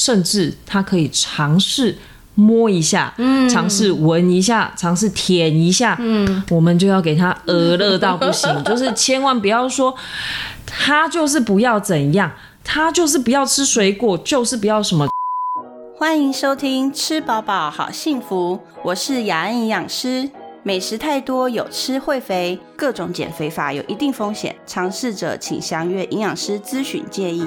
[0.00, 1.94] 甚至他可以尝试
[2.34, 9.94] 摸一下，嗯，尝试闻一下，尝试舔一下，嗯，我们就要给他鹅乐到不行， 就是千万不要说
[10.64, 12.32] 他就是不要怎样，
[12.64, 15.06] 他就是不要吃水果，就是不要什么。
[15.98, 20.30] 欢迎收听《吃饱饱好幸福》，我是雅安营养师。
[20.62, 27.46] 美食太多有吃会肥，各种减肥法有一定风险，尝试者请详阅营养师咨询建议。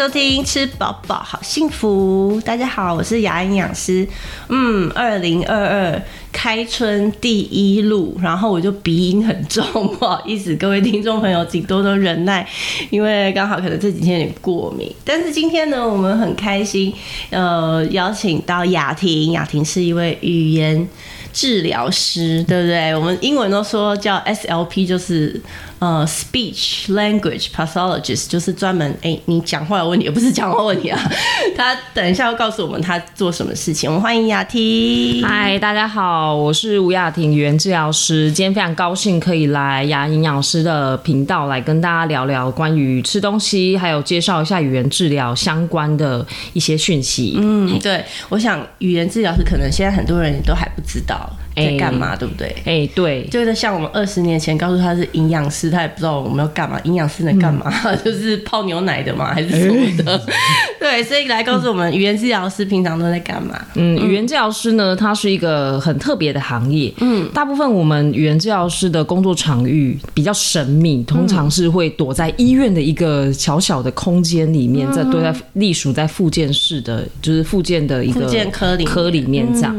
[0.00, 4.08] 收听《吃饱饱好幸福》，大家好，我是雅安营养师。
[4.48, 6.02] 嗯，二零二二。
[6.32, 9.64] 开春第一路，然后我就鼻音很重，
[9.98, 12.48] 不好意思，各位听众朋友，请多多忍耐，
[12.88, 14.90] 因为刚好可能这几天有点过敏。
[15.04, 16.90] 但是今天呢，我们很开心，
[17.28, 20.88] 呃，邀请到雅婷，雅婷是一位语言
[21.32, 22.96] 治疗师，对不对？
[22.96, 25.38] 我们英文都说叫 SLP，就是。
[25.80, 31.00] 呃，speech language pathologist 就是专门哎，你讲话有问题，不是讲话问题啊。
[31.56, 33.88] 他等一下要告诉我们他做什么事情。
[33.88, 35.26] 我们欢迎雅婷。
[35.26, 38.30] 嗨，大家好，我是吴雅婷，语言治疗师。
[38.30, 47.36] 今天非常高兴可以来雅营养师的频道来跟大家聊聊关于吃东西，还有介绍一下语言治疗相关的一些讯息。
[47.38, 51.18] 嗯，对，我想语言治疗师可能现在很多人都还不知道。
[51.64, 52.54] 在干嘛，对不对？
[52.64, 56.80] 哎，对，就是像我们二十年前告诉他是营养师，他也不知道我们要干嘛。
[56.84, 57.70] 营养师能干嘛？
[58.04, 59.34] 就是泡牛奶的嘛？
[59.34, 60.20] 还是什么的？
[60.80, 63.60] 对，所以来告诉我们，语言治疗师平常都在干嘛？
[63.74, 66.90] 嗯，语言治疗师呢，它是一个很特别的行业。
[67.00, 79.76] 嗯，大部分我们语言治疗师的工作场域比较神秘，通常是会躲在医院的一个小小的空间里面，在都在隶属在附件室的，就是附件的一个健科里科里面这样。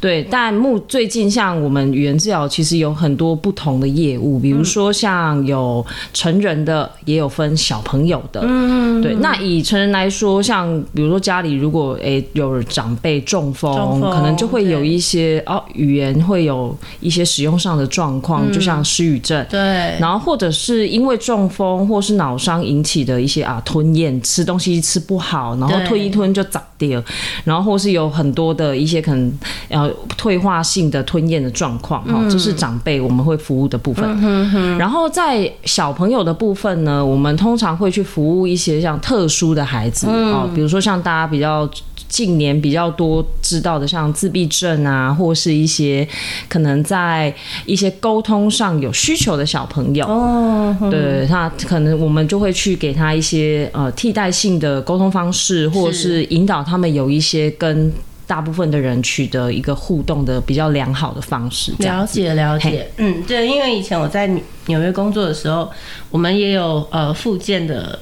[0.00, 1.19] 对，但目最近。
[1.28, 8.40] 像我们语言治疗，其实有很多不同的业务，比如说像有成人的，也有分小朋友的。
[8.44, 9.16] 嗯，对。
[9.16, 19.44] 那以成人来说，像比如说家里如果诶有长辈中风，可能就会有一些哦语言会有一些使用上的状况，就像失语症。
[19.50, 19.60] 对。
[19.98, 27.02] 然后或者是因为中风或是脑伤引起的一些啊吞咽，吃东西吃不好，然后吞一吞就长掉，
[27.42, 29.32] 然后或是有很多的一些可能
[29.70, 30.99] 呃退化性的。
[31.02, 34.78] 吞咽的状况，哈，这是长辈我们会服务的部分。
[34.78, 41.68] 然后在小朋友的部分呢，我们通常会去服务一些像特殊的孩子啊，比如说像大家比较
[42.08, 46.06] 近年比较多知道的，像自闭症啊，或是一些
[46.48, 47.32] 可能在
[47.66, 50.06] 一些沟通上有需求的小朋友。
[50.06, 57.92] 哦，对，那可能我们就会去给他一些呃替代性的沟通方式，或者是引导他们有一些跟。
[58.30, 64.30] 大部分的人取得一个互动的比较良好的方式，了解了解，嗯，对，因为以前我在
[64.66, 65.68] 纽约工作的时候，
[66.10, 67.98] 我们也有呃附件的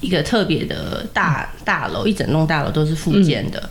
[0.00, 3.62] 一个特别的大大楼，一整栋大楼都是附件的。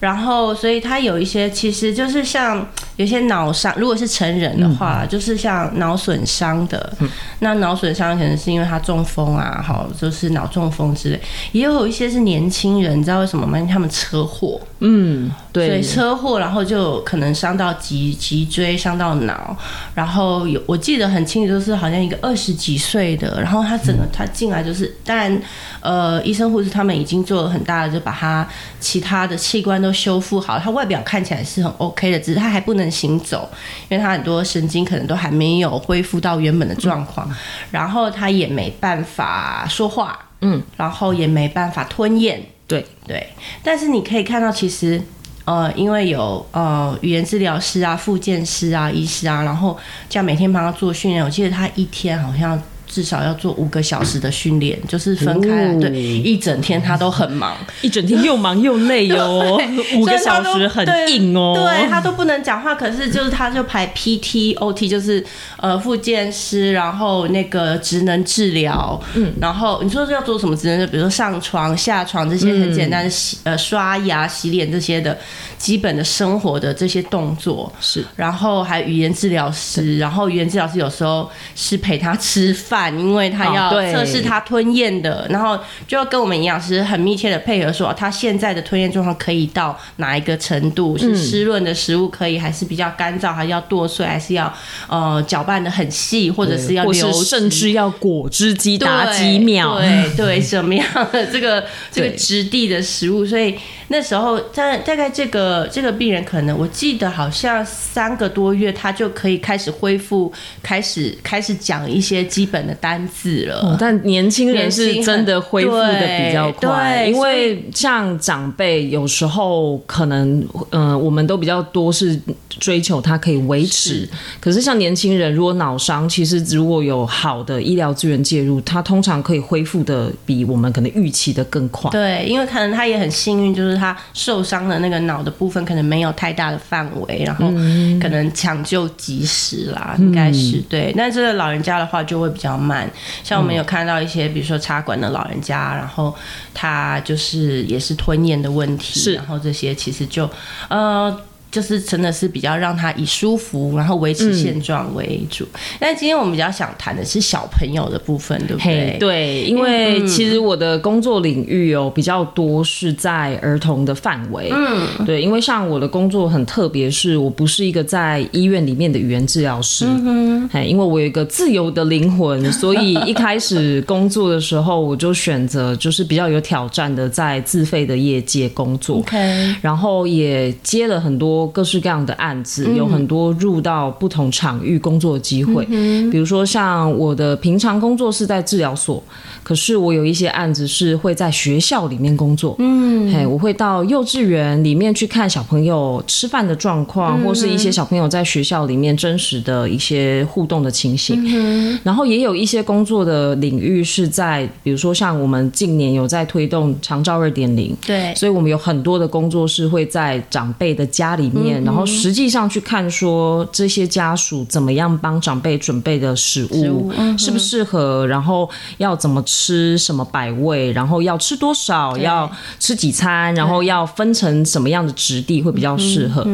[0.00, 2.64] 然后，所以他有一些，其实就是像
[2.96, 6.92] 有些脑伤，如果是成人的话，就是像脑损伤的。
[7.40, 11.20] 那脑损伤可能是因为他中风啊，好，就是脑中风之类。
[11.52, 13.58] 也有一些是年轻人，你知道为什么吗？
[13.58, 14.60] 因为他们车祸。
[14.80, 15.66] 嗯，对。
[15.66, 19.56] 所以车祸，然后就可能伤到脊脊椎，伤到脑。
[19.94, 25.42] 然后有，我记得很清楚，就是好像一个二十几岁的，然后他整个他进来就是，当然，
[25.80, 28.46] 呃，医生护士他们已经做了很大的，就把他
[28.78, 29.88] 其他的器官都。
[29.88, 33.48] 都修复好，他外表看起来是很 OK 的，只是他还不能行走，
[33.88, 37.26] 因为他很多神经可能都还没有恢复到原本的状况，
[37.70, 43.26] 然后他也没办法说话，嗯，然后也没办法吞咽，对对。
[43.62, 45.00] 但是你可以看到，其实
[45.46, 49.74] 呃，因为有呃语言治疗师啊、复健师啊、医师啊，然后
[50.10, 52.62] 这样每天帮他做训练，我记得他一天好像。
[52.88, 59.60] 至少要做五个小时的训练，就是分开来，对，一整天他都很忙，一整天又忙又累 哟。
[59.96, 65.24] 五个小时很硬哦，对他都不能讲话，可是就是他就排 PT、OT，就是
[65.58, 70.80] 呃，复健师，然后那个职能治疗，嗯，然后你说要做什么职能？
[70.80, 75.18] 就比如说上床、下床这些很简单的洗呃刷牙、洗脸这些的
[75.58, 82.77] 基本的生活的这些动作是，然后还语言治疗师，然后语言治疗师有时候是陪他吃饭。
[82.90, 90.98] 因为他要测试他吞咽的，然后就要跟我们营养师很密切的配合，说他现在的吞咽状况可以到哪一个程度？
[90.98, 94.52] 是湿润的食物可以，还是比较干燥，还是要剁碎，还是要
[94.88, 99.78] 呃搅拌的很细，或者是要流，甚至要果汁机打几秒？
[99.78, 103.24] 对对，什么样的这个这个质地的食物？
[103.24, 103.54] 所以
[103.88, 110.32] 那时候大大概这个这个病人可能我记得好像三个多月，他就可以开始恢复，
[110.62, 113.60] 开始开始讲一些基本的单字了。
[113.60, 122.20] 哦，但年轻人是真的恢复的比较快，对因为像长辈有时候可能，嗯、我们都比较多是
[122.58, 124.08] 追求他可以维持，
[124.40, 131.90] 可是像年轻人如果脑伤，其实如果有好的医疗资源介入，他通常可以恢复的比我们可能预期的更快。
[131.90, 140.92] 对，因为可能他也很幸运，就是他受伤的那个脑的部分可能没有太大的范围，然后嗯可能抢救及时啦，应该是对。
[140.96, 142.90] 但这个老人家的话就会比较慢，
[143.22, 146.14] 像我们有看到一些，比如说插管的老人家，然后
[146.52, 150.28] 他就是也是吞咽的问题，是然后这些其实就
[150.68, 151.16] 呃。
[151.50, 155.46] 就是真的是比较让他以舒服，然后维持现状为主。
[155.78, 158.96] 但今天我们比较想谈的是小朋友的部分，对不对？
[159.00, 178.98] 对，因为其实我的工作领域哦比较多是在儿童的范围，嗯，对，因为像我的工作很特别，是我不是一个在医院里面的语言治疗师，嗯哼，因为我有一个自由的灵魂， 所以一开始工作的时候，我就选择就是比较有挑战的，在自费的业界工作。
[179.00, 185.66] OK，然后也接了很多各式各样的案子，有很多入到不同场域工作的机会。
[185.70, 189.02] 嗯比如说像我的平常工作是在治疗所，
[189.42, 192.56] 可是我有一些案子是会在学校里面工作。
[192.58, 201.78] 嗯，嘿，我会到幼稚园里面去看小朋友吃饭的状况，或是一些小朋友在学校里面真实的一些互动的情形。
[201.82, 222.30] 然后也有一些工作的领域是在，比如说像我们近年有在推动长照二点零，对，所以我们有很多的工作是会在长辈的家里面，然后实际上去看说这些家属怎么样帮长辈准备的食物，适不适合，然后要怎么吃，什么百味，然后要吃多少，要
[222.60, 226.26] 吃几餐，然后要分成什么样的质地会比较适合。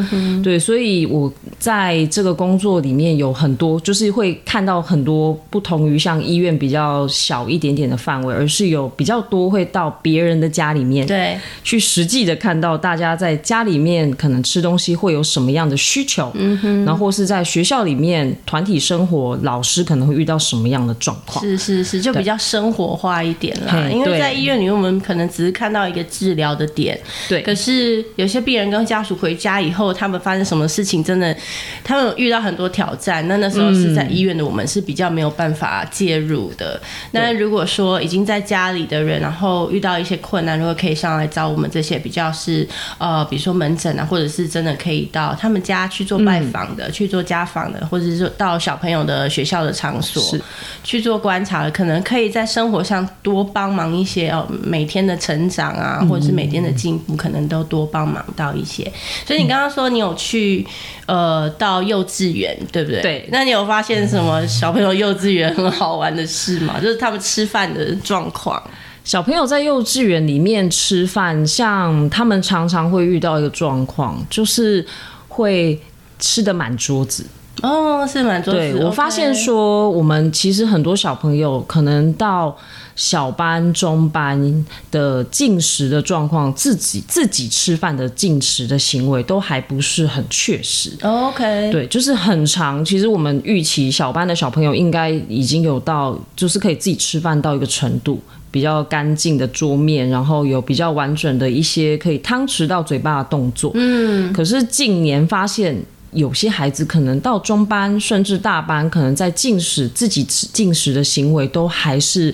[0.43, 21.45] 对，所以我在这个工作里面有很多，就是会看到很多不同于像医院比较小一点点的范围，而是有比较多会到别人的家里面，对，去实际的看到大家在家里面可能吃东西会有什么样的需求，嗯哼，然后或是在学校里面团体生活，老师可能会遇到什么样的状况。
[21.45, 23.89] 是是是，就比较生活化一点啦。
[23.89, 26.99] 因为在医院里面，我们可能只是看到一个治疗的点，
[27.29, 31.37] 对可是有些病人跟家属回家以后，他们发生什么事情，真的
[31.85, 33.27] 他们遇到很多挑战。
[33.29, 36.81] 那那时候是在医院的，我们是比较没有办法介入的。
[37.13, 42.67] 那如果说已经在家里的人，然后遇到一些困难，如果可以上来找我们这些比较是
[42.99, 50.39] 呃，比如说门诊啊，或者是真的可以到他们家去做拜访的，去做家访的，或者是说到小朋友的学校的场所
[50.83, 58.91] 去做观察的，可能可以在生活上多帮忙一些哦，每天的成长啊，或者是每天的进步，可能都多帮忙到一些。
[59.27, 60.67] 所以你刚刚说你有去
[61.07, 63.03] 呃到幼稚园，对不对？
[63.03, 66.79] 对那你有发现什么小朋友幼稚园很好玩的事吗？
[66.81, 68.63] 就是他们吃饭的状况。
[69.05, 74.85] 小朋友在幼稚园里面吃饭，像他们常常会遇到一个状况，就是
[75.29, 75.79] 会
[76.19, 77.27] 吃的满桌子。
[77.63, 78.59] 哦，是满桌子。
[78.59, 82.57] 对我发现说，我们其实很多小朋友可能到
[82.97, 90.91] 小班、中班的进食的状况，自己自己吃饭的进食的行为都还不是很确实。
[91.03, 92.83] OK，对，就是很长。
[92.83, 98.21] 其实我们预期小班的小朋友应该已经有到，就是可以自己吃饭到一个程度，
[98.55, 103.73] 比较干净的桌面，然后有比较完整的一些可以汤匙到嘴巴的动作。
[103.75, 105.77] 嗯，可是近年发现。
[106.15, 112.33] 有些孩子可能到中班甚至大班，可能在进食自己吃进食的行为都还是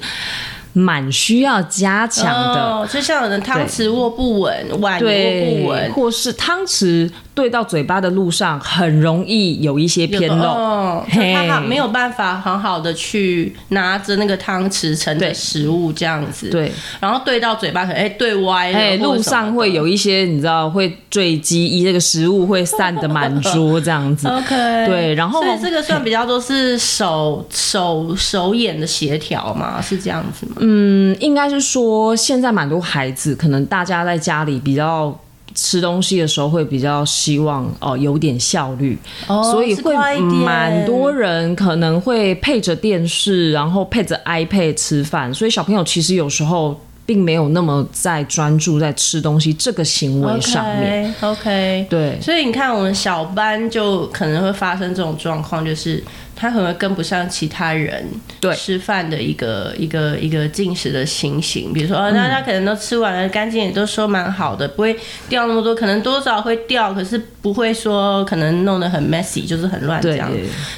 [0.75, 2.63] 蛮需要加强的。
[2.63, 10.45] 哦，就像有人汤匙握不稳，碗握对不，稳，或是汤匙对到嘴巴的路上，很容易有一些偏漏。
[10.45, 16.71] 哦，就嘿他没有办法很好的去拿着那个汤匙盛着食物这样子，，对，
[17.01, 24.27] 然后对到嘴巴可能哎对歪了，哎，路上会有一些你知道会坠机，一这个食物会散的满桌这样子。
[24.29, 30.57] OK，对然后所以这个算比较多是手手手眼的协调嘛，是这样子吗？
[30.59, 35.17] 嗯，应该是说现在蛮多孩子，可能大家在家里比较。
[35.55, 51.13] 吃东西的时候会比较希望哦有点效率，哦所以会蛮多人可能会配着电视，然后配着 iPad 吃饭，所以小朋友其实有时候并没有那么在专注在吃东西这个行为上面。
[51.21, 56.03] OK，, 对，所以你看，我们小班就可能会发生这种状况，就是
[56.41, 58.03] 他可能会跟不上其他人
[58.41, 61.71] 对吃饭的一个一个一个进食的情形。
[61.71, 64.97] 比如说，哦，那他可能都吃完了，干净也都收蛮好的，不会
[65.29, 70.31] 掉那么多，可能多少会掉，可是不会说可能弄得很 messy，就是很乱这样。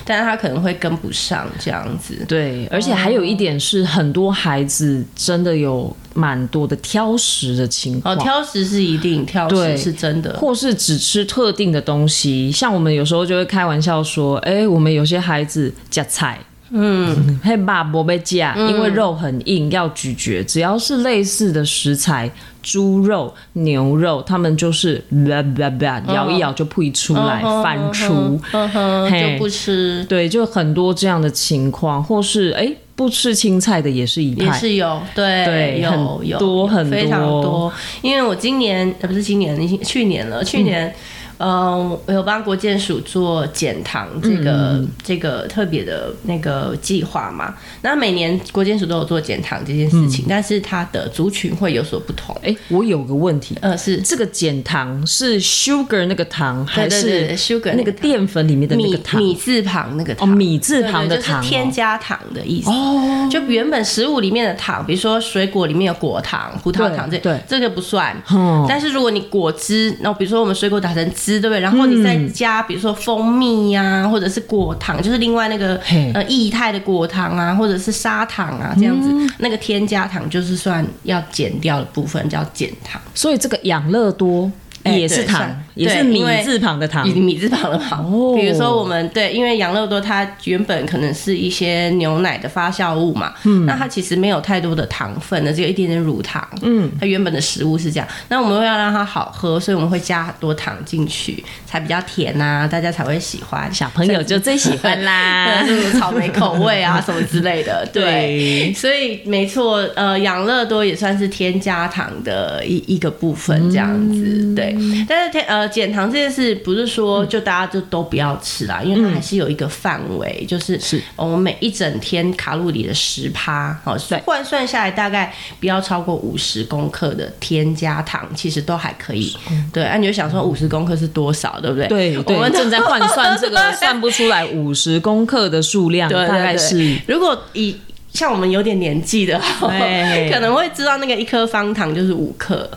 [0.05, 2.25] 但是他可能会跟不上这样子。
[2.27, 10.37] 对，而且还有一点是，很多孩子真的有蛮多的挑食的情况哦，挑食是一定，挑食是真的。
[10.39, 16.39] 或是只吃特定的东西，像我们有时候就会开玩笑说，哎、我们有些孩子夹菜，
[16.71, 22.31] 嗯，嘿爸不被夹，因为肉很硬要咀嚼，只要是类似的食材，
[22.63, 36.99] 猪肉、牛肉，他们就是叭叭叭咬一咬就吐出来，翻出，就不吃，对，就很多这样的情况，或是哎、不吃青菜的也是一也，是有，对，有有多很多。
[36.99, 37.73] 非常多多。
[38.01, 40.89] 因为我今年呃不是今年，已经去年了，去年。
[40.89, 40.95] 嗯
[41.39, 47.55] 呃，我有帮国建署做减糖这个、嗯这个特别的那个计划嘛。
[47.83, 52.37] 那每年国建署都有做减糖这件事情，但是它的族群会有所不同。
[52.43, 59.21] 哎、我有个问题，呃，是这个减糖是 sugar 那个糖，还是 sugar 那个淀粉里面的那米个糖？
[59.21, 60.29] 米字旁那个哦，糖。
[60.29, 61.71] 米字旁的就是添哦。
[61.73, 62.71] 加糖的意思。
[62.71, 68.17] 哦，就原本食物里面的糖，比如说水果里面有果糖、葡萄糖这对对这个不算。
[68.31, 71.61] 嗯但是如果你果汁，那比如说我们水果打成汁，对不对？
[71.61, 75.77] 然后你再加比如说蜂蜜呀、或者是果糖，就是另外那个
[76.15, 83.01] 呃液态的果糖啊，或者是砂糖啊这样子，那个添加糖就是算要减掉的部分，叫减糖。
[83.15, 84.51] 所以这个养乐多
[84.83, 87.07] 哎也是糖，也是米字旁的糖。
[87.09, 88.05] 米字旁的糖。
[88.05, 98.09] 哦比如说我们对，因为养乐多它原本可能是一些牛奶的发酵物嘛，嗯，那它其实没有太多的糖分的，只有一点点乳糖，嗯，它原本的食物是这样。
[98.29, 103.73] 那我们为了让它好喝，所以我们会加很多糖进去，才比较甜呐、大家才会喜欢。
[103.73, 105.63] 小朋友就最喜欢啦。
[105.99, 114.77] 草莓口味啊什么之类的， 对，对所以没错，呃，养乐多也算是添加糖的一一个部分，这样子，对。
[115.07, 121.03] 但是添呃减糖这件事不是说就大家就都不要吃啦，因为它还是有一个范围，就是是。
[121.17, 129.37] 我们每一整天卡路里的十趴，好算，换算下来大概不要超过五十公克的添加糖，其实都还可以。
[129.73, 131.87] 对，啊，你就想说五十公克是多少，对不对？
[131.89, 137.77] 对我们，正在换算这个， 算不出来五十公克的数量，大概是如果以
[138.13, 142.71] 像我们有点年纪的，对 可能会知道那个一颗方糖就是五克，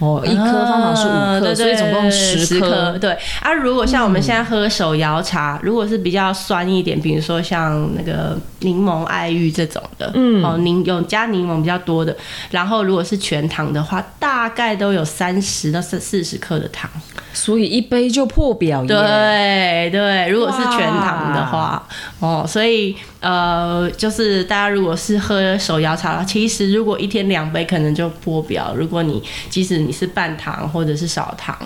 [0.00, 2.96] 哦，一颗方糖是五克，啊对对所以总共十十颗。
[2.98, 12.16] 对啊，如果像我们现在喝手摇茶，如果是比较酸一点，比如说像那个柠檬爱玉这种的，嗯，哦，柠有加柠檬比较多的，
[12.50, 16.88] 然后如果是全糖的话，大概都有三十到四四十克的糖。
[17.32, 18.88] 所以一杯就破表耶。
[18.88, 21.86] 对对，如果是全糖的话，
[22.20, 28.74] 哦，所以呃，就是大家如果是喝手摇茶，其实如果一天两杯可能就破表。
[28.76, 31.56] 如果你即使你是半糖或者是少糖，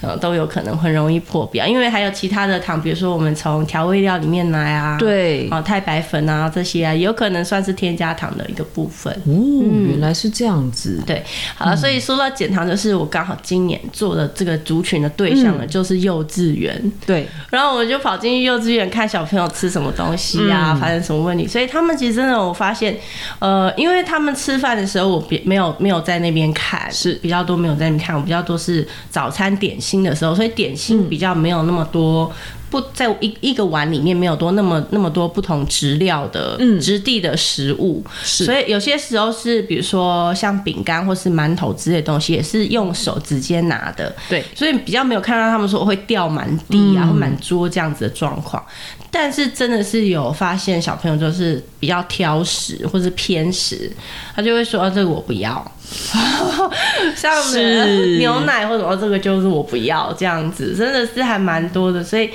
[0.00, 9.12] 呃，都有可能很容易破表，因为还有其他的糖，比如说我们从调味料里面来啊，对啊，太白粉啊这些啊，也有可能算是添加糖的一个部分。
[9.26, 11.02] 哦，原来是这样子。
[11.06, 11.22] 对，
[11.56, 16.92] 好了，所以说到减糖，就是我刚好今年做的这个族群的对象呢，就是幼稚园。
[17.04, 21.46] 对，然后我就跑进去幼稚园看小朋友吃什么东西啊，发生什么问题。
[21.46, 22.96] 所以他们其实真的，我发现，
[23.38, 32.32] 呃，因为他们吃饭的时候，我别没有没有在那边看，是比较多没有在那边看，我比较多是早餐点心的时候，所以点心比较没有那么多。
[32.72, 38.46] 不在一一个碗里面没有多那么那么多不同质料的质地的食物，是。
[38.46, 44.42] 所以有些时候是比如说像饼干或是馒头之类的东西，也是用手直接拿的，对。
[44.54, 48.64] 所以比较没有看到他们说会掉满地啊，或满桌这样子的状况。
[49.10, 53.92] 但是真的是有发现小朋友就是比较挑食或是偏食，
[54.34, 55.70] 他就会说、啊、这个我不要，
[57.14, 62.02] 像是牛奶或者哦这个就是我不要这样子，真的是还蛮多的。
[62.02, 62.30] 所以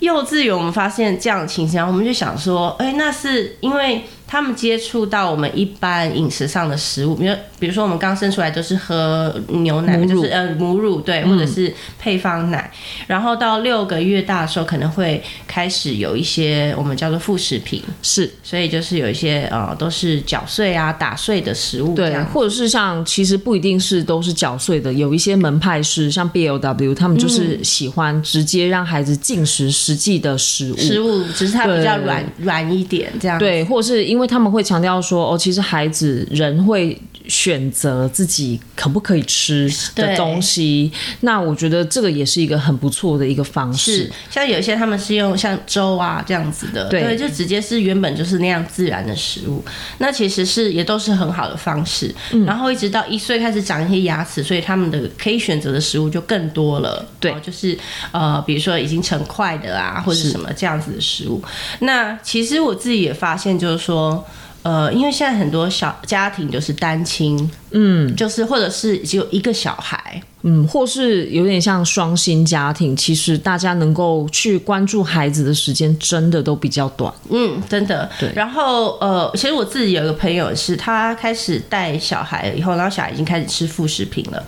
[0.00, 4.04] 幼稚园我们发现这样的情形，我们就想说，哎、那是因为。
[4.34, 12.68] 他们接触到我们一般饮食上的食物，比如比如说我们刚生出来都是喝牛奶，就是呃母乳对，或者是配方奶，
[13.06, 18.28] 然后到六个月大的时候可能会开始有一些我们叫做副食品，是。
[18.42, 30.76] 所以就是有一些呃都是搅碎啊打碎的食物对，或者是像其实不一定是都是搅碎的，有一些门派是像 BLW，他们就是喜欢直接让孩子进食实际的食物。
[30.76, 33.38] 食物只是它比较软软一点这样。
[33.38, 40.92] 对，或是因为他们会强调说，哦，其实孩子人会选择自己可不可以吃的东西。
[41.20, 44.12] 那我觉得这个也是一个很不错的一个方式是。
[44.30, 49.64] 像有一些他们是用像粥啊这样子的，对就直接是原本就是那样自然的食物，
[49.98, 52.14] 那其实是也都是很好的方式。
[52.32, 57.06] 嗯然后一直到一岁开始长一些牙齿，所以他们的可以选择的食物就更多了。
[57.18, 57.76] 对哦就是
[58.12, 61.42] 呃，比如说已经成块的啊，或者是什么这样子的食物。
[61.80, 64.24] 那其实我自己也发现，就是说。
[64.64, 77.12] 呃，因为现在很多小家庭都是单亲，嗯，就是或者是只有一个小孩，嗯，或是有点像双薪家庭，其实大家能够去关注孩子的时间真的都比较短。
[77.30, 78.08] 嗯，真的。
[78.20, 84.40] 对然后呃，其实我自己有一个朋友是，他开始带小孩了以后，然后小孩已经开始吃副食品了，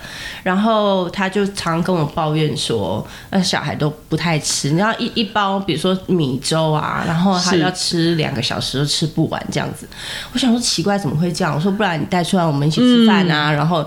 [0.45, 9.88] 然后他就常跟我抱怨说，那，小孩都不太吃，你要一一包，比如说米粥啊，然后他要吃两个小时都吃不完这样子。
[10.33, 11.52] 我想说奇怪，怎么会这样？
[11.52, 13.87] 我说不然你带出来我们一起吃饭啊，然后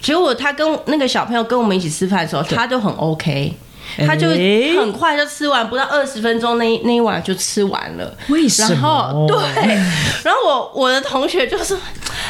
[0.00, 3.52] 结果他跟那个小朋友跟我们一起吃饭的时候，他就很 OK。
[3.98, 8.16] 他就很快就吃完，不到二十分钟那一那一碗就吃完了。
[8.28, 9.26] 为什然后么？
[9.28, 9.74] 对，
[10.24, 11.76] 然后我我的同学就说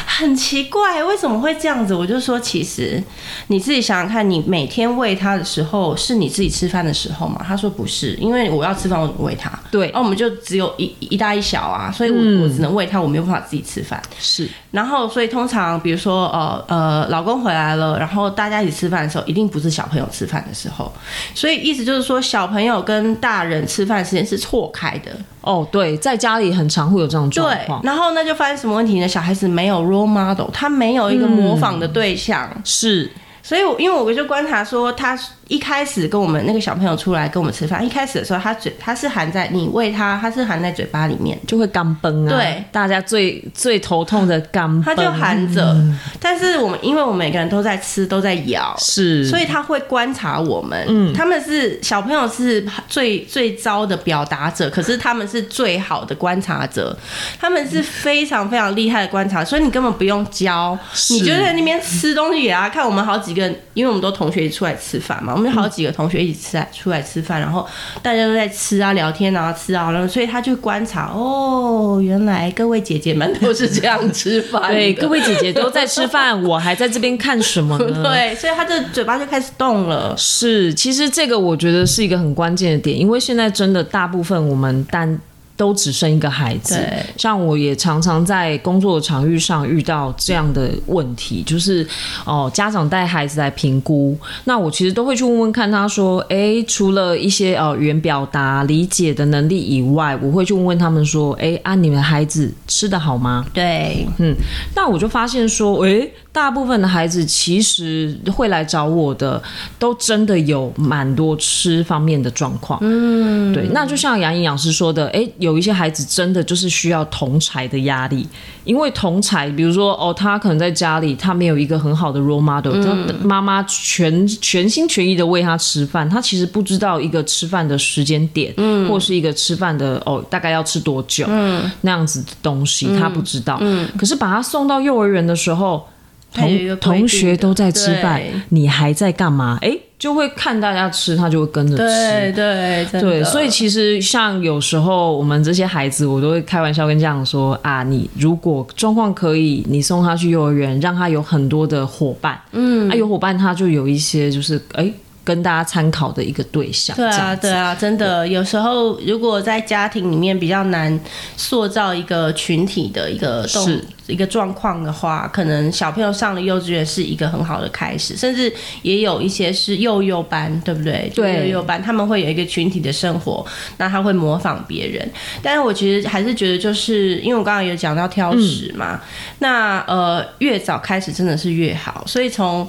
[0.05, 1.93] 很奇怪，为什么会这样子？
[1.93, 3.01] 我就说，其实
[3.47, 7.43] 你自己想想看，你每天喂他的时候，是你自己吃饭的时候吗？
[7.47, 9.51] 他说不是，因为我要吃饭，我怎么喂他？
[9.71, 14.01] 对然后我们就只有一一大一小啊，所以我、我只能喂他，我没有办法自己吃饭。
[14.19, 20.91] 是然后，所以通常比如说，呃呃，老公回来了，然后大家一起吃饭的时候，一定不是小朋友吃饭的时候。
[21.35, 25.11] 所以意思就是说，小朋友跟大人吃饭时间是错开的。
[25.41, 27.81] 哦，对，在家里很常会有这种状对况，。
[27.83, 29.07] 然后那就发生什么问题呢？
[29.07, 32.49] 小孩子没有 role model，他没有一个模仿的对象。
[32.63, 33.11] 是
[33.43, 35.17] 所以我，因为我就观察说，他
[35.51, 42.29] 一开始跟我们那个小朋友出来跟我们吃饭，一开始的时候，他嘴他是含在你喂他，他是含在嘴巴里面，就会干崩啊。
[42.29, 45.75] 对，大家最最头痛的干崩，他就含着。
[46.21, 50.85] 但是我们因为我们每个人都在吃，都在咬，是，所以他会观察我们。
[50.87, 56.97] 嗯，他们是小朋友是最最糟的表达者，可是他们是最好的观察者，
[57.37, 60.79] 他们是非常非常厉害的观察，所以你根本不用教，
[61.09, 62.85] 你就在那边吃东西给他看。
[62.85, 67.67] 我们好几个，因为我们都同学一起出来吃饭嘛，我们好几个同学一起吃来出来吃饭，然后
[68.01, 78.03] 大家都在吃啊、聊天啊、吃啊，然后所以他就观察哦，原来各位姐姐们都是这样吃饭，对 各位姐姐都在吃饭，我还在这边看什么呢？
[78.03, 80.15] 对，所以他的嘴巴就开始动了。
[80.15, 85.19] 是，其实这个我觉得是一个很关键的点，因为现在真的大部分我们单
[85.61, 86.75] 都只生一个孩子，
[87.15, 91.87] 像我也常常在工作的场域上遇到这样的问题，就是
[92.25, 103.45] 哦，家长带孩子来评估，那我其实都会去问问看他说，诶，除了一些呃语言表达、理解的能力以外，我会去问问他们说，诶，啊，你们的孩子吃的好吗？
[103.53, 104.33] 对，嗯，
[104.75, 109.39] 那我就发现说，诶，大部分的孩子其实会来找我的，
[109.77, 112.79] 都真的有蛮多吃方面的状况。
[112.81, 113.67] 嗯，对。
[113.71, 118.27] 那就像杨营养师说的，诶，有一些孩子真的就是需要同才的压力，
[118.63, 135.85] 因为同才，比如说哦，他可能在家里他没有一个很好的 role model，、他妈妈全全心全意的喂他吃饭，他其实不知道一个吃饭的时间点，嗯，或是一个吃饭的哦，大概要吃多久，嗯，那样子的东西他不知道，嗯，可是把他送到幼儿园的时候。
[136.33, 139.59] 同同学都在吃饭，你还在干嘛？
[139.61, 141.83] 哎，就会看大家吃，他就会跟着吃。
[141.83, 154.91] 对对对，所以其实像有时候我们这些孩子，我都会开玩笑跟家长说啊，你如果状况可以，你送他去幼儿园，让他有很多的伙伴，嗯，啊，有伙伴他就有一些就是哎。
[155.23, 160.99] 跟大家参考的一个对象，对啊，对啊，真的，有时候如果在家庭里面比较难
[161.37, 171.11] 塑造一个群体的一个动是一个状况的话，可能小朋友上了幼稚园是一个很好的开始，甚至也有一些是幼幼班，对不对？
[171.13, 173.45] 对幼幼班他们会有一个群体的生活，
[173.77, 175.07] 那他会模仿别人。
[175.43, 178.99] 但是我其实还是觉得，就是因为我刚刚有讲到挑食嘛，
[179.37, 182.67] 那呃越早开始真的是越好，所以从。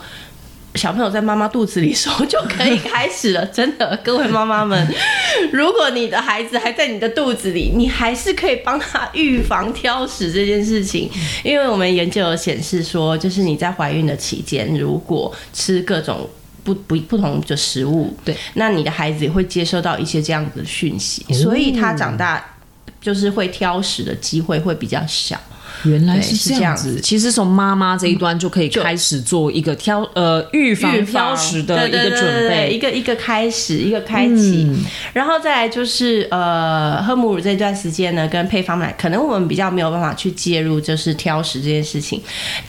[0.75, 4.89] 小朋友在妈妈肚子里的时候就可以开始了，真的，各位妈妈们，
[5.53, 11.11] 如果你的孩子还在你的肚子里，你还是可以帮他预防挑食这件事情，
[11.45, 16.29] 因为我们研究有显示说，就是你在怀孕的期间，如果吃各种
[16.65, 22.57] 不不不同的食物，对，那你的孩子也会接收到一些这样子的讯息，所以他长大
[23.01, 25.39] 就是会挑食的机会会比较小。
[25.85, 32.79] 原来是这样子，其实从妈妈这一端就可以开始做一个挑呃预防挑食的一个准对对一备。
[32.79, 42.21] 个一个开始，一个开启，嗯然后再来就是呃，喝母乳这段时间呢，跟配方奶，可能我们比较没有办法去介入，就是挑食这件事情，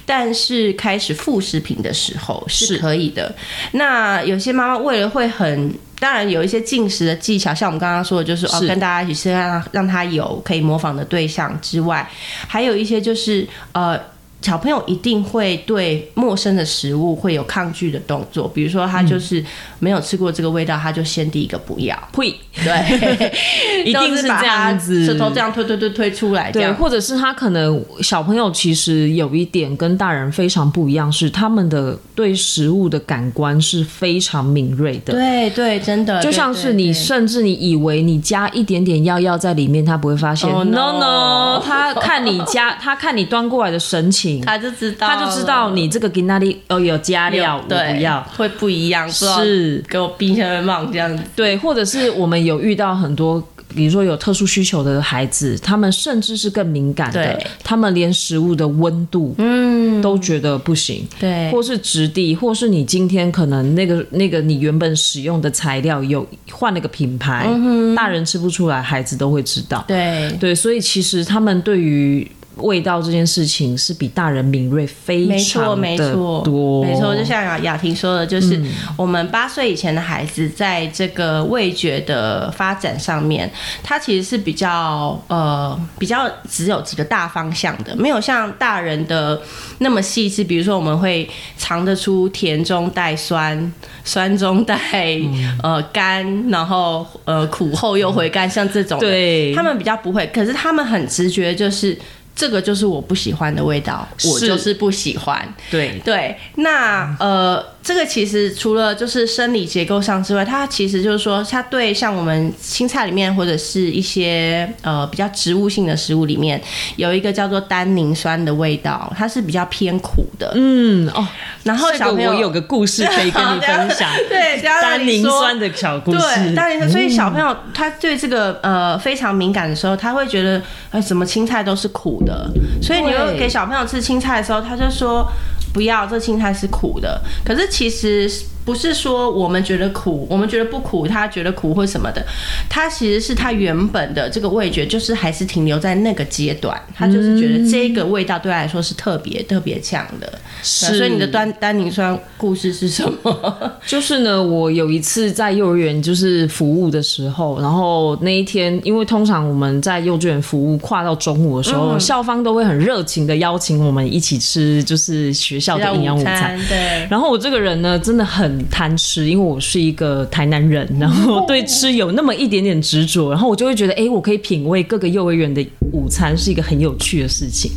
[0.06, 3.36] 但是开始副食品的时候是是可以的。
[3.74, 5.74] 那有些妈妈为了会很。
[6.04, 12.06] 当然有一些进食的技巧，像我们刚刚说的，就是哦，跟大家一起吃，让让他有可以模仿的对象之外，
[12.46, 13.98] 还有一些就是呃，
[14.44, 19.44] 小朋友一定会对陌生的食物会有抗拒的动作，比如说他就是
[19.80, 23.32] 没有吃过这个味道，他就先第一个不要，呸，对，
[23.86, 35.14] 一定是这样子，舌头这样推推推推出来，这对，或者是他可能小朋友其实有一点跟大人非常不一样，是他们的对食物的感官是非常敏锐的。
[35.14, 40.50] 对对，真的，就像是你，甚至你以为你加一点点药药在里面，他不会发现。
[40.50, 48.22] Oh, no no，他看你加，他看你端过来的神情，他就知道，他就知道你这个给那里哦有加料，我对不要。
[48.36, 53.42] 会不一样，是，给我冰下面放这样子，对，或者是我们有遇到很多，
[53.76, 61.08] 比如说有特殊需求的孩子，他们甚至是更敏感的，他们连食物的温度，嗯，都觉得不行。
[61.20, 67.48] 对，或是质地，或是你今天可能那个那个你原本使用的材料有换了个品牌，
[67.96, 69.84] 大人吃不出来，孩子都会知道。
[69.88, 70.32] 对。
[70.40, 77.16] 对，所以其实他们对于味道这件事情是比大人敏锐非没错，常的没错，多，没错。
[77.16, 83.50] 就像雅雅婷说的，就是嗯我们八岁以前的孩子，在这个味觉的发展上面，
[83.82, 89.42] 他其实是比较呃比较只有几个大方向的，没有像大人的
[89.80, 90.44] 那么细致。
[90.44, 94.78] 比如说，我们会尝得出甜中带酸，酸中带
[95.18, 101.98] 嗯呃甘，然后呃苦后又回甘，像这种对他们比较不会，可是他们很直觉，就是
[102.36, 105.54] 这个就是我不喜欢的味道，我就是不喜欢。
[105.70, 116.62] 对对，那呃，这个其实除了就是生理结构上之外，它其实就是说，它对像我们青菜里面或者是一些呃比较植物性的食物里面，
[116.96, 120.54] 有一个叫做单宁酸的味道，它是比较偏苦的。
[120.56, 121.28] 嗯哦，
[121.64, 132.50] 然后小朋友我有个故事可以跟你分享，对，单宁酸的小故事，对，单宁酸，所以小朋友他对这个呃非常敏感的时候，他会觉得哎，什么青菜都是苦的，
[132.82, 133.20] 所以你对。
[133.20, 135.30] 会给小朋友吃青菜的时候，他就说
[135.74, 137.20] 不要，这青菜是苦的。
[137.44, 138.32] 可是其实
[138.66, 142.26] 不是说我们觉得苦，我们觉得不苦，他觉得苦或什么的，
[142.70, 150.40] 他其实是他原本的这个味觉就是还是停留在那个阶段，他就是觉得这个味道对他来说是特别特别强的。
[150.62, 153.72] 是所以你的单单宁酸故事是什么？
[153.86, 166.58] 就是呢，我有一次在幼儿园就是服务的时候，然后那一天，因为通常我们在幼稚园服务跨到中午的时候，校方都会很热情的邀请我们一起吃，就是学校的营养午餐。
[166.70, 167.06] 对。
[167.10, 177.72] 然后我这个人呢，真的很贪吃，因为我是一个台南人，然后对吃有那么一点点执着，然后我就会觉得，哎，我可以品味各个幼儿园的午餐是一个很有趣的事情。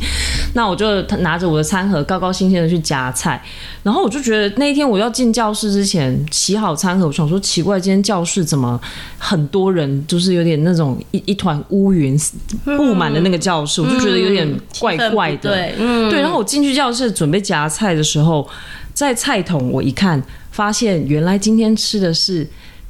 [0.53, 3.41] 那我就拿着我的餐盒，高高兴兴的去夹菜，
[3.83, 8.79] 然后我就觉得那一天我要进教室之前洗好餐盒，我想说奇怪，今天教室怎么
[9.17, 12.17] 很多人，就是有点那种一一团乌云
[12.63, 14.47] 布满的那个教室，我就觉得有点
[14.79, 15.51] 怪怪的。
[15.51, 18.47] 对，嗯，对，然后我进去教室准备夹菜的时候，
[18.93, 20.21] 在菜桶我一看，
[20.57, 22.47] 发现原来今天吃的是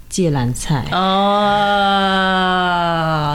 [0.08, 0.86] 芥蓝菜。
[0.94, 1.04] 哦，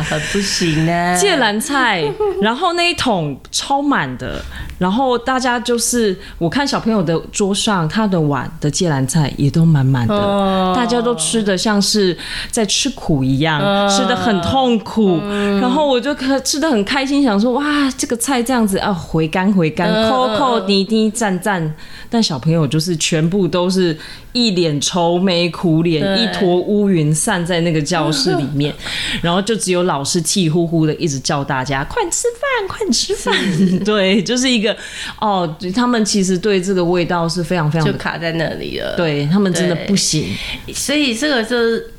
[0.09, 1.15] 很不行呢。
[1.21, 2.03] 芥蓝菜，
[2.41, 4.43] 然后那一桶超满的，
[4.79, 12.17] 然后大家就是我看小朋友的桌上，他的碗的芥蓝菜也都满满的，哦大家都吃的像是
[12.51, 15.21] 在吃苦一样，嗯吃的很痛苦，
[15.61, 17.63] 然后我就可吃的很开心，想说哇，
[17.99, 21.75] 这个菜这样子啊，回甘回甘，嗯扣扣滴滴赞赞，
[22.09, 23.95] 但小朋友就是全部都是
[24.33, 28.75] 一脸愁眉苦脸，一坨乌云散在那个教室里面，
[29.23, 33.35] 然后就只有老师气呼呼的一直叫大家 快吃饭，快吃饭。
[33.85, 34.77] 对，就是一个
[35.21, 40.27] 哦，他们其实对这个味道是非常非常，就卡在那里了。，对他们真的不行。
[40.75, 41.93] 所以这个就是，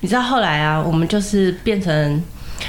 [0.00, 2.22] 你知道后来啊，我们就是变成。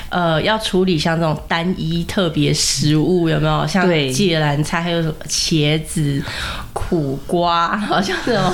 [0.07, 3.67] 呃，要处理像这种单一特别食物，有没有？
[3.67, 6.21] 像芥蓝菜，还有什么茄子、
[6.71, 8.53] 苦瓜，好像这种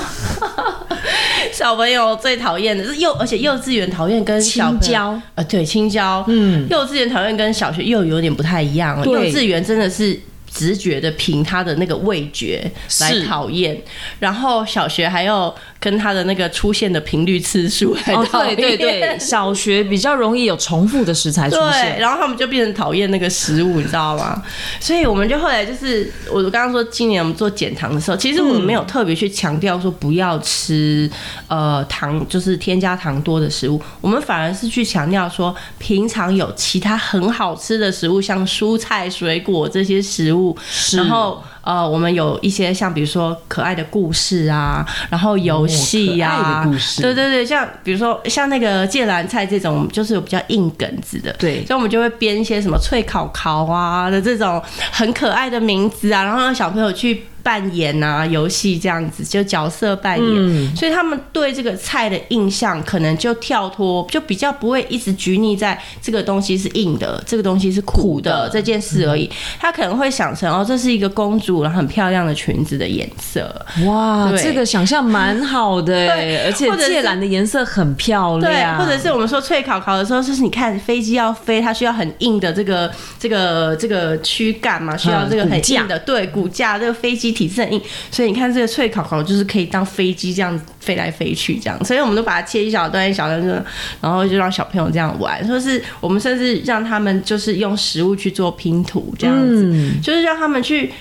[1.58, 9.04] 小朋友最讨厌的是幼，而且幼稚园讨厌跟小青椒，呃，对，青椒，嗯，幼稚园讨厌跟小学又有点不太一样哦。
[9.04, 10.16] 幼稚园真的是
[10.48, 13.76] 直觉的凭他的那个味觉来讨厌，
[14.20, 18.56] 然后小学还要跟他的那个出现的频率次数来讨厌。
[18.56, 24.42] 对对对，小学比较容易有重复的食材出现，对，然后他们就变成讨厌那个食物，你知道吗？
[24.80, 31.08] 所以我们就后来就是我刚刚说，今年我们做减糖的时候，其实我们没有特别去强调说不要吃
[31.46, 40.56] 呃糖，就是添加糖多的食物，我们反而是去强调说，平常有其他很好吃的食物，像蔬菜、水果这些食物，
[40.94, 41.42] 然后。
[41.68, 46.64] 呃，我们有一些像比如说可爱的故事啊，然后游戏呀，
[46.96, 57.24] 对对对，像比如说像那个芥蓝菜这种，就是有比较硬梗子的，对，所以我们就会编一些什么脆烤烤啊的这种很可爱的名字啊，然后让小朋友去。
[57.48, 69.30] 扮演啊，游戏这样子就角色扮演，所以他们对这个菜的印象可能就跳脱，就比较不会一直拘泥在这个东西是硬的，这个东西是苦的这件事而已。
[69.58, 73.50] 他可能会想成哦，这是一个公主，然后很漂亮的裙子的颜色。
[73.86, 78.52] 哇，这个想象蛮好的， 对而且芥蓝的颜色很漂亮。
[78.52, 87.37] 对，或者是我们说脆烤烤的时候，就是你看飞机要飞，它需要很硬的这个这个这个躯干嘛，需要这个很硬的对骨架，这个飞机。
[87.38, 93.64] 体质很硬，所以你看这个脆烤烤就是可以当飞机这样飞来飞去这样，所以我们都把它切一小段一小段，
[94.00, 99.72] 然后就让小朋友这样玩，说是我们甚至让他们就是用食物去做拼图这样子，
[100.02, 100.92] 就是让他们去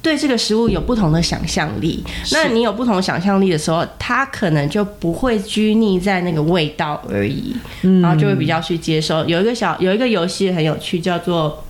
[0.00, 2.02] 对这个食物有不同的想象力。
[2.32, 7.54] 那你有不同想象力的时候，他可能就不会拘泥在那个味道而已，
[8.00, 9.22] 然后就会比较去接受。
[9.26, 11.62] 有一个小有一个游戏很有趣，叫做。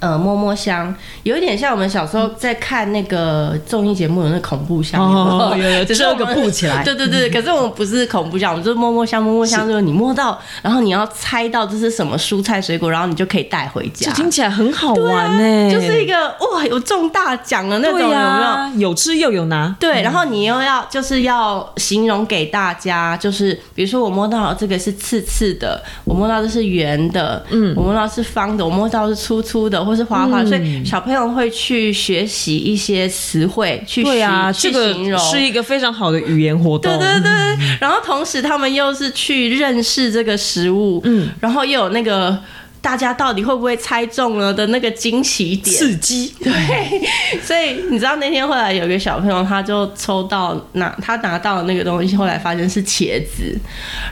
[0.00, 6.82] 呃，摸摸香有一点像我们小时候在看那个综艺节目的那恐怖箱，哦，有有 遮个布起来。
[6.84, 14.10] 对对对，可是我们不是恐怖箱，我们就是摸摸箱，摸摸箱就是你摸到，然后你要猜到这是什么蔬菜水果，然后你就可以带回家。
[14.12, 18.88] 听起来很好玩呢，就是一个哇，有中大奖的那种，有没有？
[18.88, 19.76] 有吃又有拿。
[19.78, 29.89] 对，然后你又要就是要形容给大家，就是比如说我摸到这个是刺刺的，我摸到的是圆的，嗯，我摸到是方的，我摸到是粗粗的。
[29.90, 36.96] 或是花花，所以小朋友会去学习一些词汇，去对啊，这个是一个非常好的语言活动。
[36.96, 42.38] 对对对，然后同时他们又是去认识这个食物，嗯，然后又有那个
[42.80, 46.32] 大家到底会不会猜中了的那个惊喜点刺激。
[46.40, 46.52] 对，
[47.42, 53.58] 所以你知道那天后来有个小朋友，他就抽到拿他拿到那个东西，后来发现是茄子，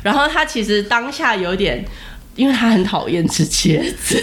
[0.02, 1.84] 然后他其实当下有点。
[2.38, 4.22] 因为他很讨厌吃茄子，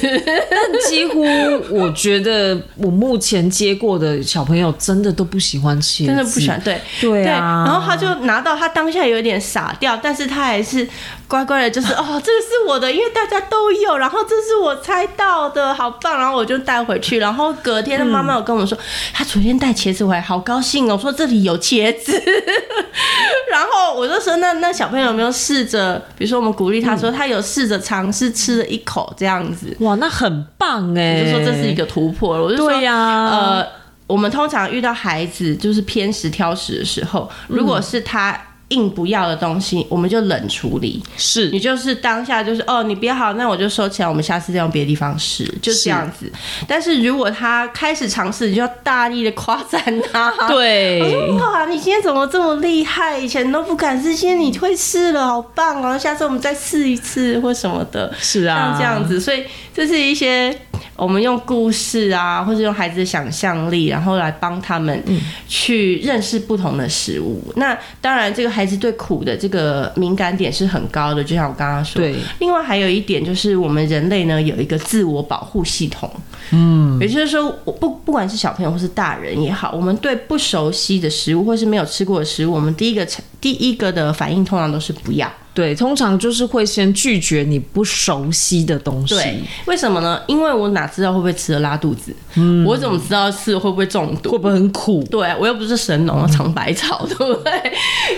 [0.49, 1.21] 但几乎
[1.69, 6.59] 我觉得我目前接过的小朋友真的都不喜欢茄子，真的不喜欢。
[6.61, 6.79] 对。
[7.01, 10.87] 对啊，然后他就拿到，他当下有点傻掉，但是他还是
[11.27, 18.77] 乖乖的，就是哦，这个是我的，因为大家都有，然后这是我猜到的，好棒，然后我就带回去，然后隔天的妈妈有跟我们说，
[19.13, 22.11] 他昨天带茄子回来，好高兴哦，说这里有茄子，
[23.51, 28.05] 然后我就说，那那小朋友有没有试着，比如说我们鼓励他说，他有试着尝。
[28.15, 31.21] 试吃了一口这样子，哇，那很棒哎！
[31.21, 32.43] 就说这是一个突破了。
[32.43, 33.67] 我就说呀，呃，
[34.07, 38.39] 我们通常遇到孩子就是偏食挑食的时候，如果是他。
[38.69, 41.01] 硬不要的东西，我们就冷处理。
[41.17, 46.31] 是你就是当下就是哦，你别好，那我就收起来，我们下次再用别的地方试，就这样子。
[46.67, 50.31] 但是如果他开始尝试，你就要大力的夸赞他。
[50.47, 50.99] 对，
[51.37, 53.17] 哇，你今天怎么这么厉害？
[53.17, 55.97] 以前都不敢试，今天你会试了，好棒哦！
[55.97, 58.13] 下次我们再试一次或什么的。
[58.19, 60.57] 是啊，像这样子，所以这是一些。
[60.95, 65.03] 我们用故事啊，或者用孩子的想象力，然后来帮他们
[65.47, 67.41] 去认识不同的食物。
[67.55, 72.01] 那当然，这个孩子对苦的这个敏感点是很高的，就像我刚刚说。
[72.01, 72.15] 对。
[72.39, 76.09] 另外还有一点就是，我们人类呢有一个自我保护系统。
[76.51, 76.99] 嗯。
[76.99, 83.07] 也就是说，不不管是小朋友或是大人也好，我们对不熟悉的食物或是没有吃过的食物，我们第一个
[83.41, 85.31] 第一个的反应通常都是不要。
[85.55, 89.15] 对，通常就是会先拒绝你不熟悉的东西。
[89.15, 90.21] 对，为什么呢？
[90.27, 92.13] 因为我哪知道会不会吃了拉肚子？
[92.35, 94.31] 嗯，我怎么知道吃会不会中毒？
[94.31, 95.01] 会不会很苦？
[95.05, 97.51] 对我又不是神农尝百草， 对不对？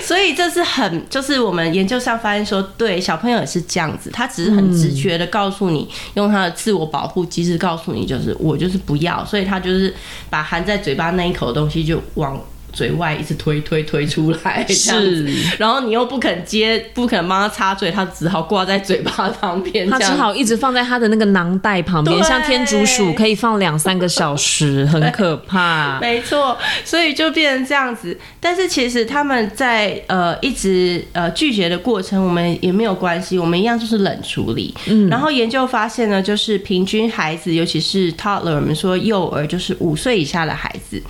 [0.02, 9.94] 所以这是很，就是我们研究上发现说，对小朋友也是这样子，他只是很直觉的告诉你，用他的自我保护机制告诉你，就是我就是不要，所以他就是
[10.32, 12.36] 把含在嘴巴那一口的东西就往。
[12.78, 15.26] 嘴外一直推推推出来，是，
[15.58, 25.98] 然后你又不肯接，不肯帮他擦嘴，他只好挂在嘴巴旁边，他只好一直放在他的那个囊袋旁边，像天竺鼠可以放两三个小时，很可怕。
[26.00, 28.16] 没错，所以就变成这样子。
[28.40, 34.72] 但是其实他们在呃一直呃拒绝的过程，我们也没有关系，我们一样就是冷处理。
[34.86, 41.02] 嗯，然后研究发现呢，就是平均孩子，尤其是 toddler，我们说幼儿，就是五岁以下的孩子，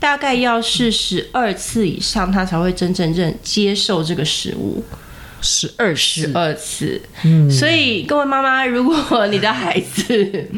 [0.00, 1.03] 大概要是。
[1.06, 4.82] 十二次以上，他才会真正认接受这个食物。
[5.42, 10.48] 十二十二次，嗯，所以各位妈妈，如果你的孩子。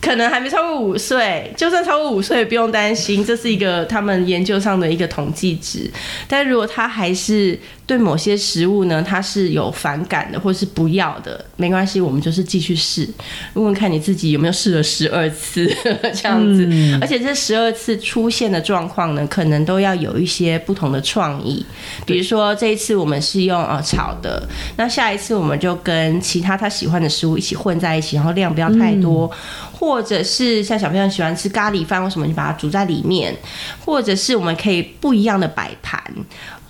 [0.00, 5.90] 可能还没超过五岁，就算超过五岁，不用担心，这是一个他们研究上的一个统计值。
[6.28, 13.08] 但如果他还是对某些食物呢，他是有反感的，或是不要的，没关系，我们就是继续试，
[13.52, 15.66] 问问看你自己有没有试了十二次
[16.14, 16.98] 这样子。
[17.00, 21.64] 而且这十二次出现的状况呢，可能都要有一些不同的创意。
[22.06, 29.30] 比如说这一次我们是用呃炒的，那下一次我们就跟其他他喜欢的食物一起混在一起，然后量不要太多。
[29.72, 33.36] 或者是像小朋友喜欢吃咖喱饭，为什么你把它煮在里面？
[33.84, 36.02] 或者是我们可以不一样的摆盘，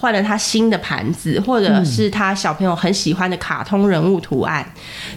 [0.05, 4.63] 换了他新的盘子，或者是他小朋友很喜欢的卡通人物图案，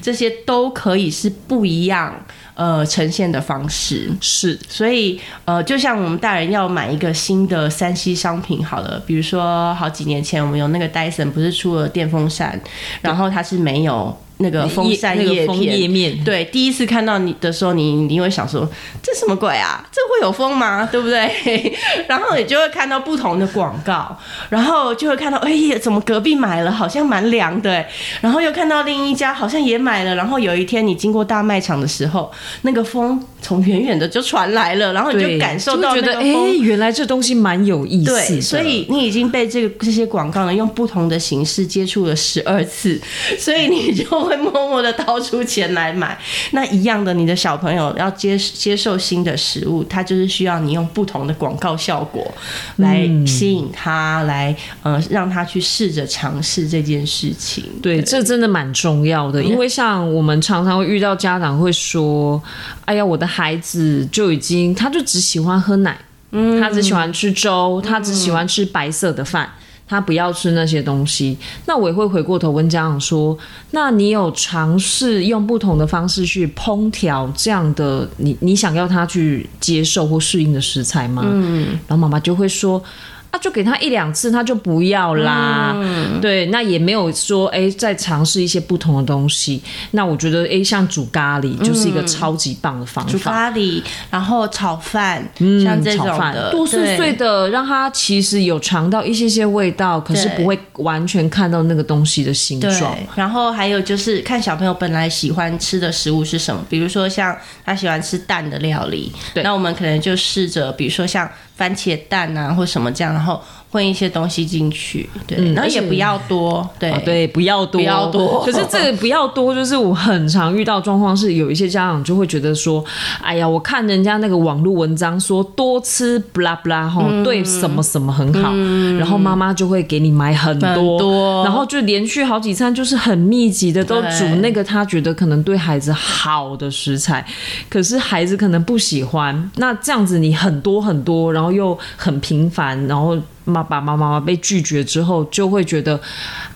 [0.02, 2.16] 这些都可以是不一样
[2.54, 4.10] 呃呈现的方式。
[4.22, 12.58] 是，所以呃，就像我们大人要买一个新的三 C 商品好了，比如说好几年前我们有那个戴森不是出了电风扇，
[13.02, 14.18] 然后它是没有。
[14.40, 18.70] 那个风扇叶片，对，第一次看到你的时候，你你会想说
[19.02, 19.84] 这什么鬼啊？
[19.92, 20.88] 这会有风吗？
[20.92, 21.74] 对不对？
[22.08, 24.16] 然后你就会看到不同的广告，
[24.50, 27.84] 然后就会看到，哎呀，怎么隔壁买了好像蛮凉的？
[28.22, 36.24] 然后又看到另一家好像也买了，然后有一天你经过大卖场的时候，那个风从远远的就传来了，然后你就感受到觉得，哎，
[36.62, 38.12] 原来这东西蛮有意思。
[38.12, 43.02] 对，所以你已经被这个这些广告呢用不同的形式接触了十二次，
[43.40, 44.27] 所以你就。
[44.28, 46.18] 会默默的掏出钱来买，
[46.52, 52.30] 那一样的，你的小朋友要接接受新的食物，他就是需要你用不同的广告效果
[52.76, 57.64] 来吸引他，来呃让他去试着尝试这件事情。
[57.82, 62.42] 对，这真的蛮重要的，因为像我们常常会遇到家长会说
[62.86, 65.98] ：“哎呀，我的孩子就已经，他就只喜欢喝奶，
[66.32, 69.50] 嗯，他只喜欢吃粥，他只喜欢吃白色的饭。”
[69.88, 73.38] 他不要吃那些东西，那我也会回过头问家长说：
[73.72, 81.24] 那你有尝试用不同的方式去烹调这样的你你想要他去接受或适应的食材吗？
[81.26, 82.84] 嗯，然后妈妈就会说。
[83.32, 85.74] 啊，就给他一两次，他就不要啦。
[85.76, 89.62] 嗯对，那也没有说哎，再尝试一些不同的东西。
[89.92, 93.12] 那我觉得哎，像煮咖喱就是一个超级棒的方法。
[93.12, 95.22] 煮咖喱，然后炒饭，
[95.64, 102.98] 像这种的，多碎碎的，让他其实有尝到一些些味道，可是不会完全看到那个东西的形状。
[103.16, 111.30] 然后还有就是看小朋友本来喜欢吃的食物是什么，比如说像他喜欢吃蛋的料理，那我们可能就试着，比如说像。
[111.58, 118.42] 番茄蛋啊，或什么这样，然后混一些东西进去，对，然后也不要多，对对，不要多，不要多。
[118.46, 122.82] 可是这个不要多，就是我很常遇到状况是，有一些家长就会觉得说，
[123.22, 128.56] 哎呀，我看人家那个网络文章说多吃不啦不啦，哈，对什么什么很好，
[128.98, 137.26] 然后妈妈就会给你买很多，然后就连续好几餐就是很密集的都煮那个他觉得可能对孩子好的食材，
[137.70, 141.48] 可是孩子可能不喜欢，那这样子你很多很多，然后。
[141.58, 143.18] 又很频繁，然后。
[143.48, 145.98] 妈爸妈妈被拒绝之后，就会觉得，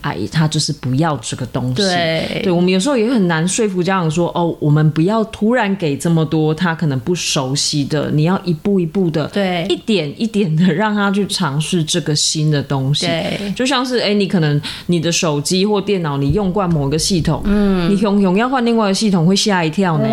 [0.01, 1.75] 哎，他就是不要这个东西。
[1.75, 13.05] 对，对我们有时候也很难说服家长说，哦，我们不要突然给这么多他可能不熟悉的，你要一步一步的，对，一点一点的让他去尝试这个新的东西。
[13.05, 20.05] 对，就像是，哎，你可能你的手机或电脑你用惯某一个系统，嗯，你永永要换另外一个系统会吓一跳呢，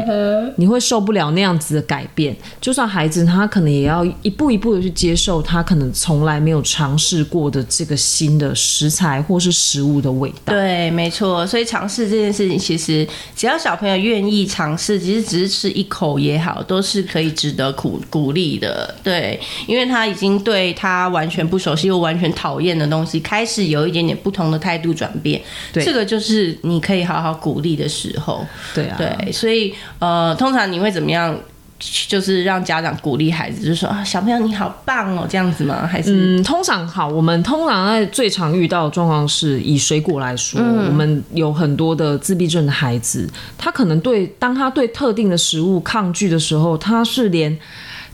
[0.54, 2.36] 你会受不了那样子的改变。
[2.60, 6.62] 就算孩子他可能也要一步一步的去接受，他可能从来没有。
[6.68, 11.46] 尝试过的这个新的食材或是食物的味道，对，没错。
[11.46, 18.94] 所以尝试这件事情，其实只要小朋友愿意尝试，其实只是吃一口也好，都是可以值得鼓鼓励的。
[19.02, 25.40] 对，因为他已经对他完全不熟悉又完全讨厌的东西，开始有一点点不同的态度转变。
[25.72, 28.46] 对，这个就是你可以好好鼓励的时候。
[28.74, 31.34] 对啊，对，所以呃，通常你会怎么样？
[31.78, 35.86] 就是让家长鼓励孩子，就说啊，小朋友你好棒哦，这样子吗？
[35.86, 47.58] 还是嗯，通常好，我们通常在最常遇到的状况是以水果来说，我们有很多的自闭症的孩子，他可能对当他对特定的食物抗拒的时候，他是连。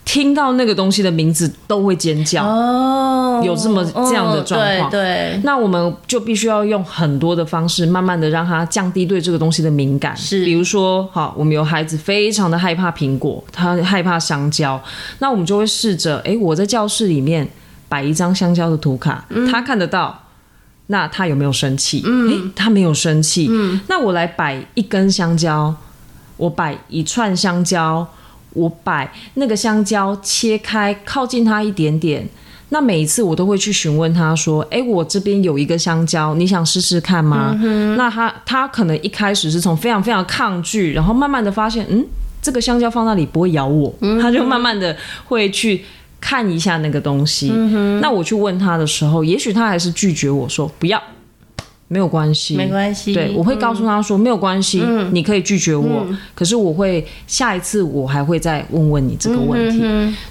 [0.04, 4.90] 听到那个东西的名字都会尖叫哦，有这么这样的状况。
[4.90, 10.14] 对，那我们就必须要用很多的方式，慢慢的让他降低对这个东西的敏感。
[10.14, 14.80] 是，比如说，好，我们有孩子非常的害怕苹果，他害怕香蕉，
[15.20, 17.48] 那我们就会试着，哎，我在教室里面
[17.88, 20.26] 摆一张香蕉的图卡，他看得到，
[20.88, 22.02] 那他有没有生气？
[22.04, 23.48] 嗯，他没有生气。
[23.50, 25.74] 嗯，那我来摆一根香蕉，
[26.36, 28.06] 我摆一串香蕉。
[28.54, 32.26] 我把那个香蕉切开，靠近它一点点，
[32.70, 37.54] 那每一次我都会去询问他说：“哎，我这边有一个香蕉，你想试试看吗？”
[37.98, 42.04] 那他他可能一开始是从非常非常抗拒，然后慢慢的发现，嗯，
[42.40, 45.84] 这个香蕉放那里不会咬我，他就慢慢的会去
[46.20, 47.48] 看一下那个东西。
[48.00, 51.02] 那我去问他的时候，也许他还是拒绝我说不要。
[51.88, 53.12] 没有关系，没关系。
[53.12, 54.82] 对，我会告诉他说没有关系，
[55.12, 59.82] 你可以拒绝我，可是我会下一次我还会再问问你这个问题。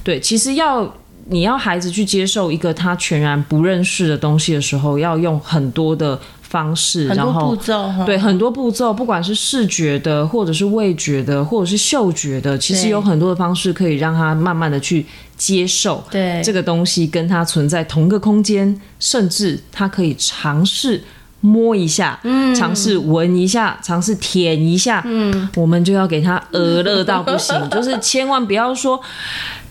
[0.04, 0.92] 对，其实要
[1.28, 15.06] 你要孩子去接受一个他全然不认识的东西的时候，要用很多的方式，然后步骤，对，很多步骤，不管是视觉的，或者是味觉的，或者是嗅觉的，其实有很多的方式可以让他慢慢的去
[15.38, 21.02] 接受对这个东西跟他存在同个空间，甚至他可以尝试。
[21.46, 22.18] 摸一下，
[22.56, 28.98] 尝试闻一下，尝试舔一下，嗯，我们就要给他鹅乐到不行， 就是千万不要说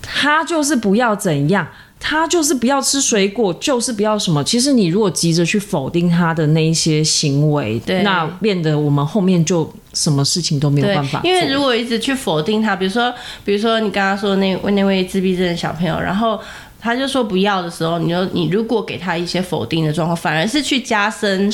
[0.03, 1.67] 他就是不要怎样，
[1.99, 4.43] 他就是不要吃水果，就是不要什么。
[4.43, 11.21] 其实你如果急着去否定他的那一些行为，那变得我们后面就什么事情都没有办法。
[11.23, 13.11] 因为如果一直去否定他，比如说，
[13.43, 16.39] 比如说你刚刚说那那位自闭症的小朋友，然后。
[16.83, 21.49] 他就说不要的时候，你就你如果给他一些否定的状况，反而是去加深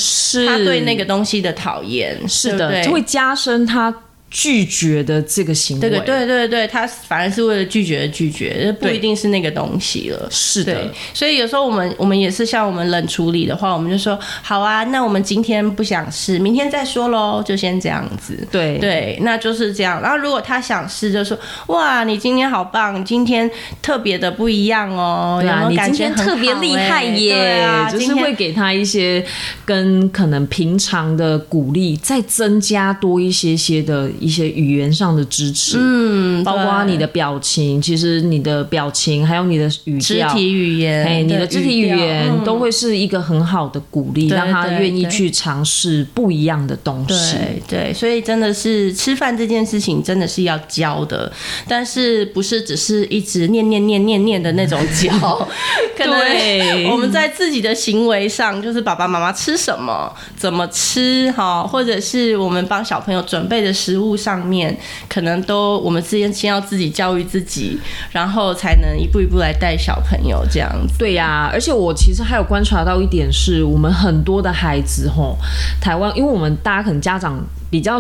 [0.48, 3.94] 他对那个东西的讨厌，是的，就会加深他。
[4.32, 10.28] 拒绝的这个行为，对对对对他反而是为了拒绝而拒绝，不一定是那个东西了。
[10.30, 18.48] 是的，所以有时候我们我们也是像我们冷处理的话，我们就说好啊，那我们今天不想试，明天再说喽，就先这样子。
[18.52, 20.00] 对对，那就是这样。
[20.00, 23.50] 然后如果他想试，就说哇，你今天好棒，今天
[23.82, 29.26] 特别的不一样哦，对啊，你今天特别厉害耶，就是会给他一些
[29.66, 34.08] 跟可能平常的鼓励，再增加多一些些的。
[34.20, 47.36] 一些语言上的支持，嗯，包括你的表情，其实你的表情还有你的语、肢体语言，哎，你的肢体语言都会是一个很好的鼓励，让他愿意去尝试不一样的东西。
[47.68, 51.32] 对对，所以真的是吃饭这件事情真的是要教的，
[51.68, 55.48] 但是不是只是一直念念念念念的那种教？
[55.98, 64.09] 可能我们在自己的行为上，就是爸爸妈妈吃什么、怎么吃，哈，或者是我们帮小朋友准备的食物。
[64.16, 64.76] 上面
[65.08, 67.80] 可能都我们之间先要自己教育自己，
[68.12, 70.70] 然后才能一步一步来带小朋友这样。
[70.98, 75.38] 对呀，而且我其实还有观察到一点，是我们很多的孩子吼，
[75.82, 77.44] 台湾，因为我们大家可能家长。
[77.70, 78.00] 比较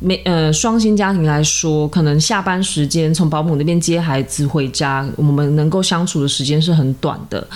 [0.00, 7.46] 没呃双薪家庭来说，可能下班时间从保姆那边接孩子回家，我们能够相处的时间是很短的。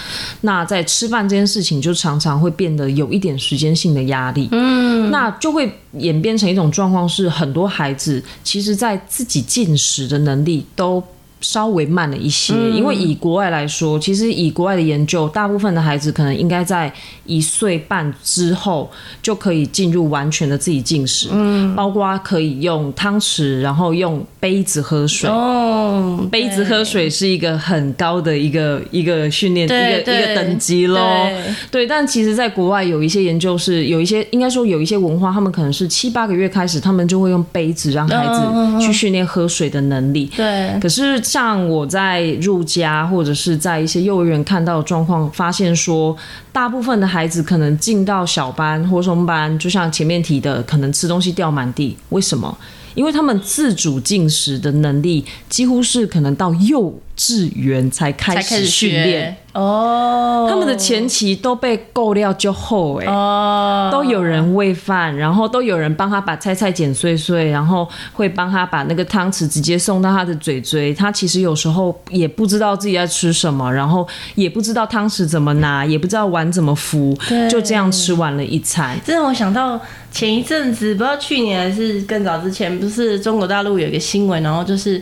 [0.43, 4.49] 那在吃饭这件事情，就常常会变得有一点时间性的压力。
[4.53, 11.03] 嗯，那就会演变成一种状况，是很多孩子其实在自己进食的能力都。
[11.45, 16.91] 稍微慢了一些，因为以国外来说，其实以国外的研究，大部分的孩子可能应该在
[17.27, 18.91] 一岁半之后
[19.23, 25.29] 就可以进入完全的自己进食，嗯，包括可以用汤匙，然后用杯子喝水。
[25.29, 31.29] 哦，杯子喝水是一个很高的一个一个训练，一个一个等级喽。
[31.71, 40.31] 对，但其实，在国外有一些研究是有一些，应该说有一些文化，他们可能是七八个月开始，他们就会用杯子让孩子去训练喝水的能力。
[40.35, 41.21] 对，可是。
[41.35, 46.17] 像我在入家或者是在一些幼儿园看到的状况，发现说，
[46.53, 51.97] 大部分的孩子可能进到小班或中班，就像前面提的，可能吃东西掉满地。
[52.11, 52.57] 为什么？
[52.95, 59.37] 因为他们自主进食的能力，几乎是可能到幼稚园才开始训练。
[59.55, 70.93] 哦，他们的前期都被够料就厚哎，哦，都有人喂饭，然后都有人帮他把菜菜剪碎碎，然后会帮他把那个汤匙直接送到他的嘴嘴。
[70.93, 77.17] 他其实有时候也不知道自己在吃什么，然后也不知道汤匙怎么拿，也不知道碗怎么扶，
[77.49, 78.99] 就这样吃完了一餐。
[79.05, 79.81] 这让我想到
[80.11, 85.01] 前一阵子，不知道去年还是更早之前，不是中国大陆有一个新闻，然后就是。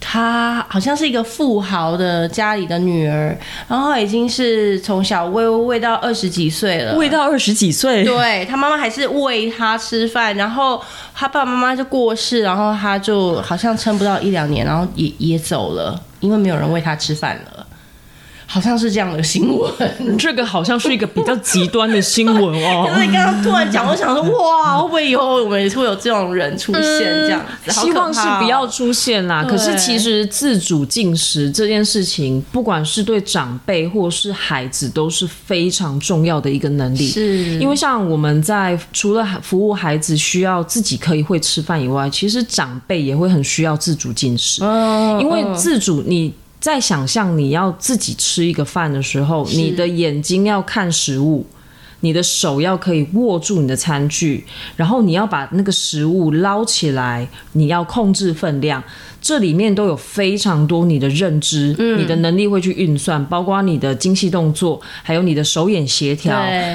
[0.00, 3.36] 她好像是一个富豪的家里的女儿，
[3.68, 10.82] 然后已经是从小喂喂到二十几岁了，喂到二十几岁，对她妈妈还是喂她吃饭，然后
[11.14, 17.66] 她爸爸妈妈就过世，然后她就好像撑不到一两年，然后也也走了，因为没有人喂她吃饭了。
[18.52, 19.72] 好像是这样的新闻，
[20.18, 22.84] 这个好像是一个比较极端的新闻哦。
[22.92, 26.82] 可是你刚刚突然讲，我想说，哇，会不会以后我们也会有这种人出现？
[26.82, 29.44] 这样，希望是不要出现啦。
[29.48, 37.06] 可是其实自主进食这件事情，不管是对长辈或是孩子，都是非常重要的一个能力。
[37.06, 44.60] 是，因为像我们在除了服务孩子需要自己可以会吃饭以外，其实长辈也会很需要自主进食。
[45.20, 46.34] 因为自主你。
[46.60, 51.46] 在想象你要自己吃一个饭的时候，你的眼睛要看食物。
[52.00, 54.44] 你的手要可以握住你的餐具，
[54.76, 58.82] 然后你要把那个食物捞起来，你要控制分量，
[59.20, 66.34] 这里面都有非常多你的认知，你的能力会去运算，包括你的精细动作，还有你的手眼协调，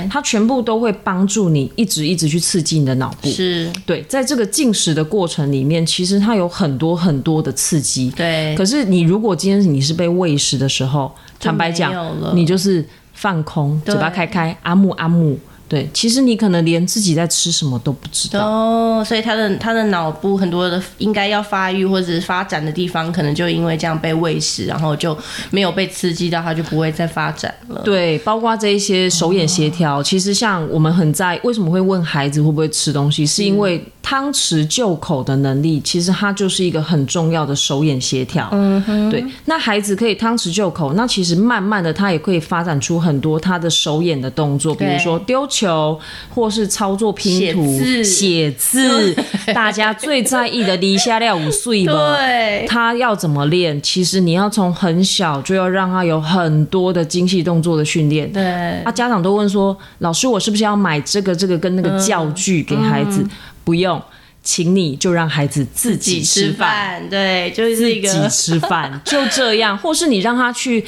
[0.09, 3.29] 它全部都会帮助你一直一直去刺激你的脑部。
[3.29, 8.11] 是对，在这个进食的过程里面，其实它有很多很多的刺激。
[8.11, 11.91] 对，可是你如果今天你是被喂食的时候，坦白讲，
[12.35, 12.85] 你就是。
[13.15, 15.39] 放空，嘴巴开开，阿木阿木。
[15.67, 25.17] 对，其实你可能连自己在吃什么都不知道哦，所以他的他的脑部很多的应该要发育或者是发展的地方，可能就因为这样被喂食，然后就
[25.49, 27.81] 没有被刺激到，他就不会再发展了。
[27.83, 38.47] 对，包括这一些手眼协调，其实像我们很在为什么会问孩子会不会吃东西，是因为汤匙就口的能力，其实它就是一个很重要的手眼协调。
[38.51, 45.43] 嗯哼，对，那孩子可以汤匙就口，那其实慢慢的他也可以发展出很多他的手眼的动作，比如说丢。
[45.55, 45.97] 球，
[46.33, 49.15] 或是操作拼图、写字，
[49.53, 52.17] 大家最在意的离下料五岁吧？
[52.17, 53.81] 对，他要怎么练？
[53.81, 58.29] 其实你要从很小就要让他有很多的精细动作的训练。
[58.33, 58.43] 对，
[58.83, 63.25] 啊，家长都问说，老师，我是不是要买这个、这个跟那个教具给孩子？
[63.63, 64.01] 不用，
[64.43, 67.01] 请你就让孩子自己吃饭。
[67.09, 70.83] 对，就是一个自己吃饭，就这样，或是你让他去。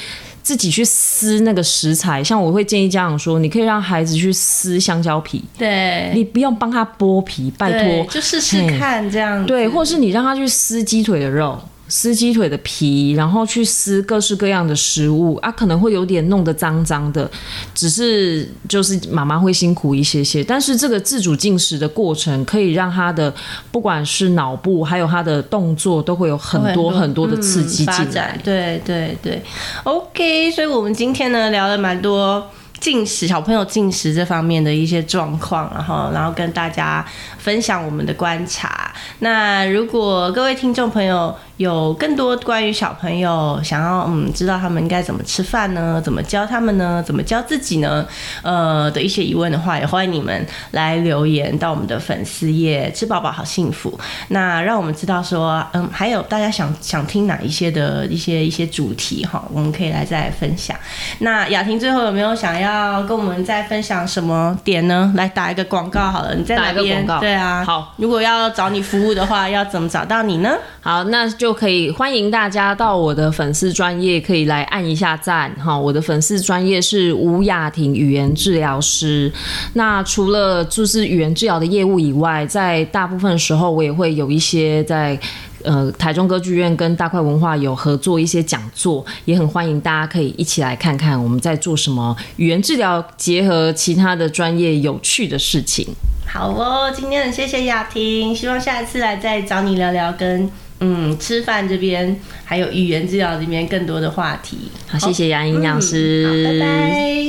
[0.47, 11.59] 自己去撕那个食材，像我会建议家长说，你可以让孩子去撕香蕉皮，对，你不用帮他剥皮，拜托，就试试看这样，对，或是你让他去撕鸡腿的肉。
[11.87, 17.29] 撕鸡腿的皮，然后去撕各式各样的食物啊，可能会有点弄得脏脏的，
[17.73, 23.33] 只是就是妈妈会辛苦一些些，但是这个自主进食的过程可以让他的
[23.71, 28.39] 不管是脑部还有他的动作都会有很多很多的刺激进来。
[28.43, 29.41] 对对对
[29.83, 32.45] ，OK，所以我们今天呢聊了蛮多。
[32.79, 37.03] 进食小朋友进食这方面的一些状况，然后然后跟大家
[37.39, 38.93] 分享我们的观察。
[39.17, 46.01] 那如果各位听众朋友有更多关于小朋友想要嗯知道他们应该怎么吃饭呢？
[46.03, 47.03] 怎么教他们呢？
[47.05, 48.05] 怎么教自己呢？
[48.43, 53.99] 呃的一些疑问的话，也欢迎你们来留言到我们的粉丝页“吃饱饱好幸福”。
[54.29, 60.77] 那让我们知道说嗯还有大家想想听哪一些的一些一些主题哈，我们可以来再来分享。
[61.19, 62.67] 那雅婷最后有没有想要？
[63.07, 65.13] 跟我们再分享什么点呢？
[65.15, 67.05] 来打一个广告好了，你在哪边？
[67.19, 67.93] 对啊，好。
[67.97, 70.55] 如果要找你服务的话，要怎么找到你呢？
[70.81, 75.79] 好，那就就可以欢迎大家到我的粉丝专业，可以来按一下赞哈。
[75.79, 79.31] 我的粉丝专业是吴雅婷语言治疗师。
[79.71, 85.17] 那除了就是语言治疗的业务以外，在大部分时候我也会有一些在。
[85.63, 95.87] 呃，台中歌剧院跟大块文化有合作一些讲座，也很欢迎大家可以一起来看看我们在做什么语言治疗结合其他的专业有趣的事情。
[96.25, 100.49] 好哦，今天很谢谢雅婷，希望下一次来再找你聊聊跟
[100.79, 104.69] 嗯吃饭这边还有语言治疗这边更多的话题。
[104.87, 106.53] 好，谢谢杨营养师，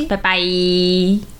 [0.09, 1.38] 拜拜，拜拜。